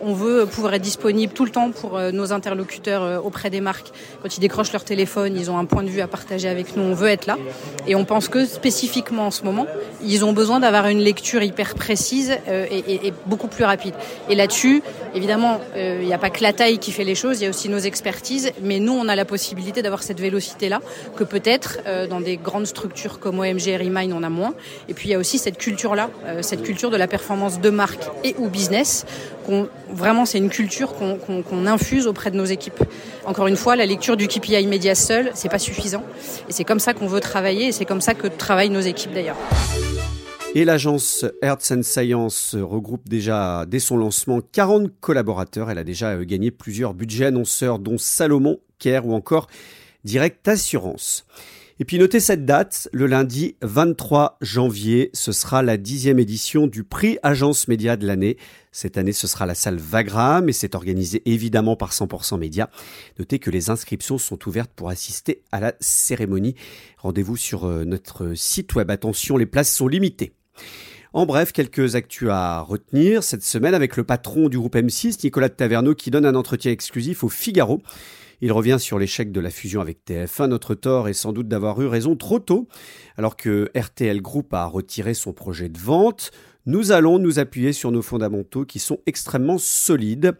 On 0.00 0.14
veut 0.14 0.46
pouvoir 0.46 0.74
être 0.74 0.82
disponible 0.82 1.32
tout 1.32 1.44
le 1.44 1.50
temps 1.50 1.70
pour 1.70 2.00
nos 2.12 2.32
interlocuteurs 2.32 3.24
auprès 3.24 3.50
des 3.50 3.60
marques. 3.60 3.92
Quand 4.22 4.36
ils 4.36 4.40
décrochent 4.40 4.72
leur 4.72 4.84
téléphone, 4.84 5.36
ils 5.36 5.50
ont 5.50 5.58
un 5.58 5.64
point 5.64 5.82
de 5.82 5.88
vue 5.88 6.00
à 6.00 6.08
partager 6.08 6.48
avec 6.48 6.76
nous, 6.76 6.82
on 6.82 6.94
veut 6.94 7.08
être 7.08 7.26
là. 7.26 7.36
Et 7.86 7.94
on 7.94 8.04
pense 8.04 8.28
que 8.28 8.44
spécifiquement 8.44 9.26
en 9.26 9.30
ce 9.30 9.42
moment, 9.42 9.66
ils 10.02 10.24
ont 10.24 10.32
besoin 10.32 10.60
d'avoir 10.60 10.88
une 10.88 11.00
lecture 11.00 11.42
hyper 11.42 11.74
précise 11.74 12.36
euh, 12.48 12.66
et, 12.70 13.12
beaucoup 13.26 13.48
plus 13.48 13.64
rapide. 13.64 13.94
Et 14.28 14.34
là-dessus, 14.34 14.82
évidemment, 15.14 15.60
euh, 15.76 15.98
il 16.00 16.06
n'y 16.06 16.14
a 16.14 16.18
pas 16.18 16.30
que 16.30 16.42
la 16.42 16.52
taille 16.52 16.78
qui 16.78 16.92
fait 16.92 17.04
les 17.04 17.14
choses, 17.14 17.40
il 17.40 17.44
y 17.44 17.46
a 17.46 17.50
aussi 17.50 17.68
nos 17.68 17.78
expertises. 17.78 18.52
Mais 18.62 18.78
nous, 18.78 18.92
on 18.92 19.08
a 19.08 19.16
la 19.16 19.24
possibilité 19.24 19.82
d'avoir 19.82 20.02
cette 20.02 20.20
vélocité-là 20.20 20.80
que 21.16 21.24
peut-être 21.24 21.78
euh, 21.86 22.06
dans 22.06 22.20
des 22.20 22.36
grandes 22.36 22.66
structures 22.66 23.18
comme 23.18 23.38
OMG, 23.38 23.76
Remind, 23.78 24.12
on 24.12 24.22
a 24.22 24.30
moins. 24.30 24.54
Et 24.88 24.94
puis 24.94 25.08
il 25.08 25.12
y 25.12 25.14
a 25.14 25.18
aussi 25.18 25.38
cette 25.38 25.58
culture-là, 25.58 26.10
cette 26.40 26.62
culture 26.62 26.90
de 26.90 26.96
la 26.96 27.06
performance 27.06 27.60
de 27.60 27.70
marque 27.70 28.02
et 28.24 28.34
ou 28.38 28.48
business. 28.48 29.06
Vraiment, 29.90 30.24
c'est 30.24 30.38
une 30.38 30.50
culture 30.50 30.94
qu'on 30.94 31.66
infuse 31.66 32.06
auprès 32.06 32.30
de 32.30 32.36
nos 32.36 32.44
équipes. 32.44 32.82
Encore 33.24 33.46
une 33.46 33.56
fois, 33.56 33.76
la 33.76 33.86
lecture 33.86 34.16
du 34.16 34.28
KPI 34.28 34.66
média 34.66 34.94
seul, 34.94 35.30
c'est 35.34 35.48
pas 35.48 35.58
suffisant. 35.58 36.02
Et 36.48 36.52
c'est 36.52 36.64
comme 36.64 36.80
ça 36.80 36.94
qu'on 36.94 37.06
veut 37.06 37.20
travailler 37.20 37.68
et 37.68 37.72
c'est 37.72 37.84
comme 37.84 38.00
ça 38.00 38.14
que 38.14 38.26
travaillent 38.26 38.70
nos 38.70 38.80
équipes 38.80 39.12
d'ailleurs. 39.12 39.36
Et 40.54 40.64
l'agence 40.64 41.26
Hertz 41.42 41.82
Science 41.82 42.56
regroupe 42.58 43.06
déjà, 43.08 43.66
dès 43.66 43.78
son 43.78 43.98
lancement, 43.98 44.40
40 44.40 44.90
collaborateurs. 45.00 45.70
Elle 45.70 45.76
a 45.76 45.84
déjà 45.84 46.12
euh, 46.12 46.24
gagné 46.24 46.50
plusieurs 46.50 46.94
budgets 46.94 47.26
annonceurs, 47.26 47.78
dont 47.78 47.98
Salomon, 47.98 48.58
Care 48.78 49.06
ou 49.06 49.14
encore 49.14 49.48
Direct 50.04 50.48
Assurance. 50.48 51.26
Et 51.78 51.84
puis 51.84 51.98
notez 51.98 52.20
cette 52.20 52.46
date, 52.46 52.88
le 52.94 53.06
lundi 53.06 53.56
23 53.60 54.38
janvier, 54.40 55.10
ce 55.12 55.30
sera 55.30 55.62
la 55.62 55.76
dixième 55.76 56.18
édition 56.18 56.66
du 56.66 56.84
prix 56.84 57.18
Agence 57.22 57.68
Média 57.68 57.98
de 57.98 58.06
l'année. 58.06 58.38
Cette 58.72 58.96
année, 58.96 59.12
ce 59.12 59.26
sera 59.26 59.44
la 59.44 59.54
salle 59.54 59.76
Vagram 59.76 60.48
et 60.48 60.54
c'est 60.54 60.74
organisé 60.74 61.20
évidemment 61.26 61.76
par 61.76 61.92
100% 61.92 62.38
Média. 62.38 62.70
Notez 63.18 63.38
que 63.38 63.50
les 63.50 63.68
inscriptions 63.68 64.16
sont 64.16 64.38
ouvertes 64.48 64.70
pour 64.74 64.88
assister 64.88 65.42
à 65.52 65.60
la 65.60 65.74
cérémonie. 65.78 66.54
Rendez-vous 66.96 67.36
sur 67.36 67.66
euh, 67.66 67.84
notre 67.84 68.32
site 68.32 68.74
web. 68.74 68.90
Attention, 68.90 69.36
les 69.36 69.44
places 69.44 69.74
sont 69.74 69.88
limitées. 69.88 70.32
En 71.12 71.26
bref, 71.26 71.52
quelques 71.52 71.94
actus 71.94 72.30
à 72.30 72.60
retenir 72.60 73.22
cette 73.22 73.44
semaine 73.44 73.74
avec 73.74 73.98
le 73.98 74.04
patron 74.04 74.48
du 74.48 74.58
groupe 74.58 74.76
M6, 74.76 75.18
Nicolas 75.24 75.50
de 75.50 75.54
Taverneau, 75.54 75.94
qui 75.94 76.10
donne 76.10 76.24
un 76.24 76.34
entretien 76.34 76.72
exclusif 76.72 77.22
au 77.22 77.28
Figaro. 77.28 77.82
Il 78.40 78.52
revient 78.52 78.76
sur 78.78 78.98
l'échec 78.98 79.32
de 79.32 79.40
la 79.40 79.50
fusion 79.50 79.80
avec 79.80 79.98
TF1. 80.06 80.46
Notre 80.46 80.74
tort 80.74 81.08
est 81.08 81.14
sans 81.14 81.32
doute 81.32 81.48
d'avoir 81.48 81.80
eu 81.80 81.86
raison 81.86 82.16
trop 82.16 82.38
tôt, 82.38 82.68
alors 83.16 83.36
que 83.36 83.70
RTL 83.76 84.20
Group 84.20 84.52
a 84.52 84.66
retiré 84.66 85.14
son 85.14 85.32
projet 85.32 85.68
de 85.68 85.78
vente. 85.78 86.30
Nous 86.66 86.92
allons 86.92 87.18
nous 87.18 87.38
appuyer 87.38 87.72
sur 87.72 87.92
nos 87.92 88.02
fondamentaux 88.02 88.64
qui 88.64 88.78
sont 88.78 88.98
extrêmement 89.06 89.58
solides. 89.58 90.36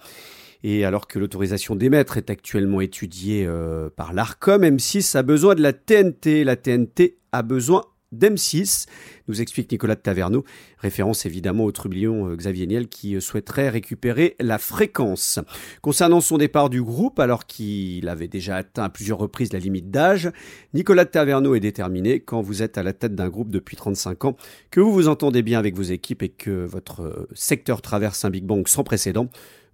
Et 0.63 0.85
alors 0.85 1.07
que 1.07 1.19
l'autorisation 1.19 1.77
d'émettre 1.77 2.17
est 2.17 2.29
actuellement 2.31 2.81
étudiée 2.81 3.47
euh, 3.47 3.89
par 3.95 4.13
l'ARCOM, 4.13 4.63
M6 4.63 5.17
a 5.17 5.23
besoin 5.23 5.55
de 5.55 5.63
la 5.63 5.73
TNT. 5.73 6.45
La 6.45 6.57
TNT 6.57 7.19
a 7.33 7.43
besoin 7.43 7.83
d'M6, 8.13 8.87
nous 9.29 9.41
explique 9.41 9.71
Nicolas 9.71 9.97
de 9.97 10.01
Taverneau, 10.01 10.45
référence 10.79 11.27
évidemment 11.27 11.65
au 11.65 11.73
trublion 11.73 12.29
euh, 12.29 12.37
Xavier 12.37 12.67
Niel 12.67 12.89
qui 12.89 13.17
euh, 13.17 13.21
souhaiterait 13.21 13.69
récupérer 13.69 14.37
la 14.41 14.59
fréquence. 14.59 15.41
Concernant 15.83 16.21
son 16.21 16.39
départ 16.39 16.71
du 16.71 16.83
groupe, 16.83 17.19
alors 17.19 17.47
qu'il 17.47 18.09
avait 18.09 18.29
déjà 18.29 18.57
atteint 18.57 18.85
à 18.85 18.89
plusieurs 18.89 19.19
reprises 19.19 19.53
la 19.53 19.59
limite 19.59 19.91
d'âge, 19.91 20.31
Nicolas 20.75 21.05
de 21.05 21.11
Taverneau 21.11 21.55
est 21.55 21.61
déterminé 21.61 22.21
quand 22.21 22.41
vous 22.41 22.63
êtes 22.63 22.79
à 22.79 22.83
la 22.83 22.93
tête 22.93 23.15
d'un 23.15 23.29
groupe 23.29 23.51
depuis 23.51 23.77
35 23.77 24.25
ans, 24.25 24.37
que 24.71 24.81
vous 24.81 24.93
vous 24.93 25.09
entendez 25.09 25.43
bien 25.43 25.59
avec 25.59 25.75
vos 25.75 25.83
équipes 25.83 26.23
et 26.23 26.29
que 26.29 26.65
votre 26.65 27.03
euh, 27.03 27.29
secteur 27.35 27.83
traverse 27.83 28.25
un 28.25 28.31
Big 28.31 28.45
Bang 28.45 28.67
sans 28.69 28.85
précédent, 28.85 29.29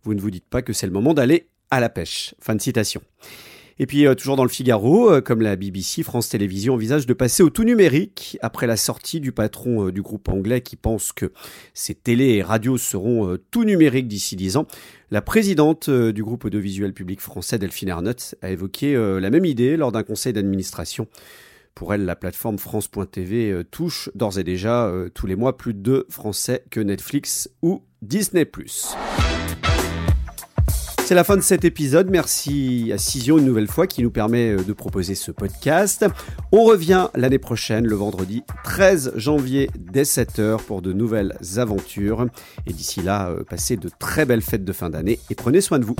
vous 0.04 0.14
ne 0.14 0.20
vous 0.20 0.30
dites 0.30 0.48
pas 0.48 0.62
que 0.62 0.72
c'est 0.72 0.86
le 0.86 0.92
moment 0.92 1.14
d'aller 1.14 1.48
à 1.70 1.80
la 1.80 1.88
pêche. 1.88 2.34
Fin 2.40 2.54
de 2.54 2.60
citation. 2.60 3.02
Et 3.78 3.86
puis 3.86 4.06
euh, 4.06 4.14
toujours 4.14 4.36
dans 4.36 4.44
le 4.44 4.50
Figaro, 4.50 5.10
euh, 5.10 5.20
comme 5.20 5.40
la 5.40 5.56
BBC, 5.56 6.02
France 6.02 6.28
Télévisions 6.28 6.74
envisage 6.74 7.06
de 7.06 7.12
passer 7.14 7.42
au 7.42 7.50
tout 7.50 7.64
numérique 7.64 8.38
après 8.42 8.66
la 8.66 8.76
sortie 8.76 9.20
du 9.20 9.32
patron 9.32 9.86
euh, 9.86 9.92
du 9.92 10.02
groupe 10.02 10.28
anglais 10.28 10.60
qui 10.60 10.76
pense 10.76 11.12
que 11.12 11.32
ces 11.74 11.94
télé 11.94 12.34
et 12.34 12.42
radios 12.42 12.78
seront 12.78 13.36
tout 13.50 13.64
numériques 13.64 14.08
d'ici 14.08 14.36
10 14.36 14.56
ans. 14.56 14.66
La 15.10 15.22
présidente 15.22 15.90
du 15.90 16.22
groupe 16.22 16.44
audiovisuel 16.44 16.92
public 16.92 17.20
français, 17.20 17.58
Delphine 17.58 17.90
Arnott, 17.90 18.34
a 18.42 18.50
évoqué 18.50 18.94
la 18.94 19.30
même 19.30 19.44
idée 19.44 19.76
lors 19.76 19.92
d'un 19.92 20.02
conseil 20.02 20.32
d'administration. 20.32 21.06
Pour 21.74 21.94
elle, 21.94 22.04
la 22.04 22.16
plateforme 22.16 22.58
France.tv 22.58 23.62
touche 23.70 24.10
d'ores 24.14 24.38
et 24.38 24.44
déjà 24.44 24.92
tous 25.14 25.26
les 25.26 25.36
mois 25.36 25.56
plus 25.56 25.74
de 25.74 26.06
Français 26.08 26.64
que 26.70 26.80
Netflix 26.80 27.50
ou 27.62 27.82
Disney⁇ 28.00 28.44
c'est 31.04 31.14
la 31.14 31.24
fin 31.24 31.36
de 31.36 31.42
cet 31.42 31.64
épisode. 31.64 32.10
Merci 32.10 32.90
à 32.94 32.98
Cision 32.98 33.38
une 33.38 33.44
nouvelle 33.44 33.66
fois 33.66 33.86
qui 33.86 34.02
nous 34.02 34.10
permet 34.10 34.52
euh, 34.52 34.62
de 34.62 34.72
proposer 34.72 35.14
ce 35.14 35.30
podcast. 35.30 36.06
On 36.52 36.64
revient 36.64 37.08
l'année 37.14 37.38
prochaine, 37.38 37.86
le 37.86 37.96
vendredi 37.96 38.42
13 38.64 39.12
janvier 39.16 39.68
dès 39.78 40.02
7h 40.02 40.58
pour 40.58 40.82
de 40.82 40.92
nouvelles 40.92 41.36
aventures. 41.56 42.26
Et 42.66 42.72
d'ici 42.72 43.02
là, 43.02 43.30
euh, 43.30 43.42
passez 43.42 43.76
de 43.76 43.90
très 43.98 44.24
belles 44.24 44.42
fêtes 44.42 44.64
de 44.64 44.72
fin 44.72 44.90
d'année 44.90 45.18
et 45.30 45.34
prenez 45.34 45.60
soin 45.60 45.78
de 45.78 45.84
vous. 45.84 45.96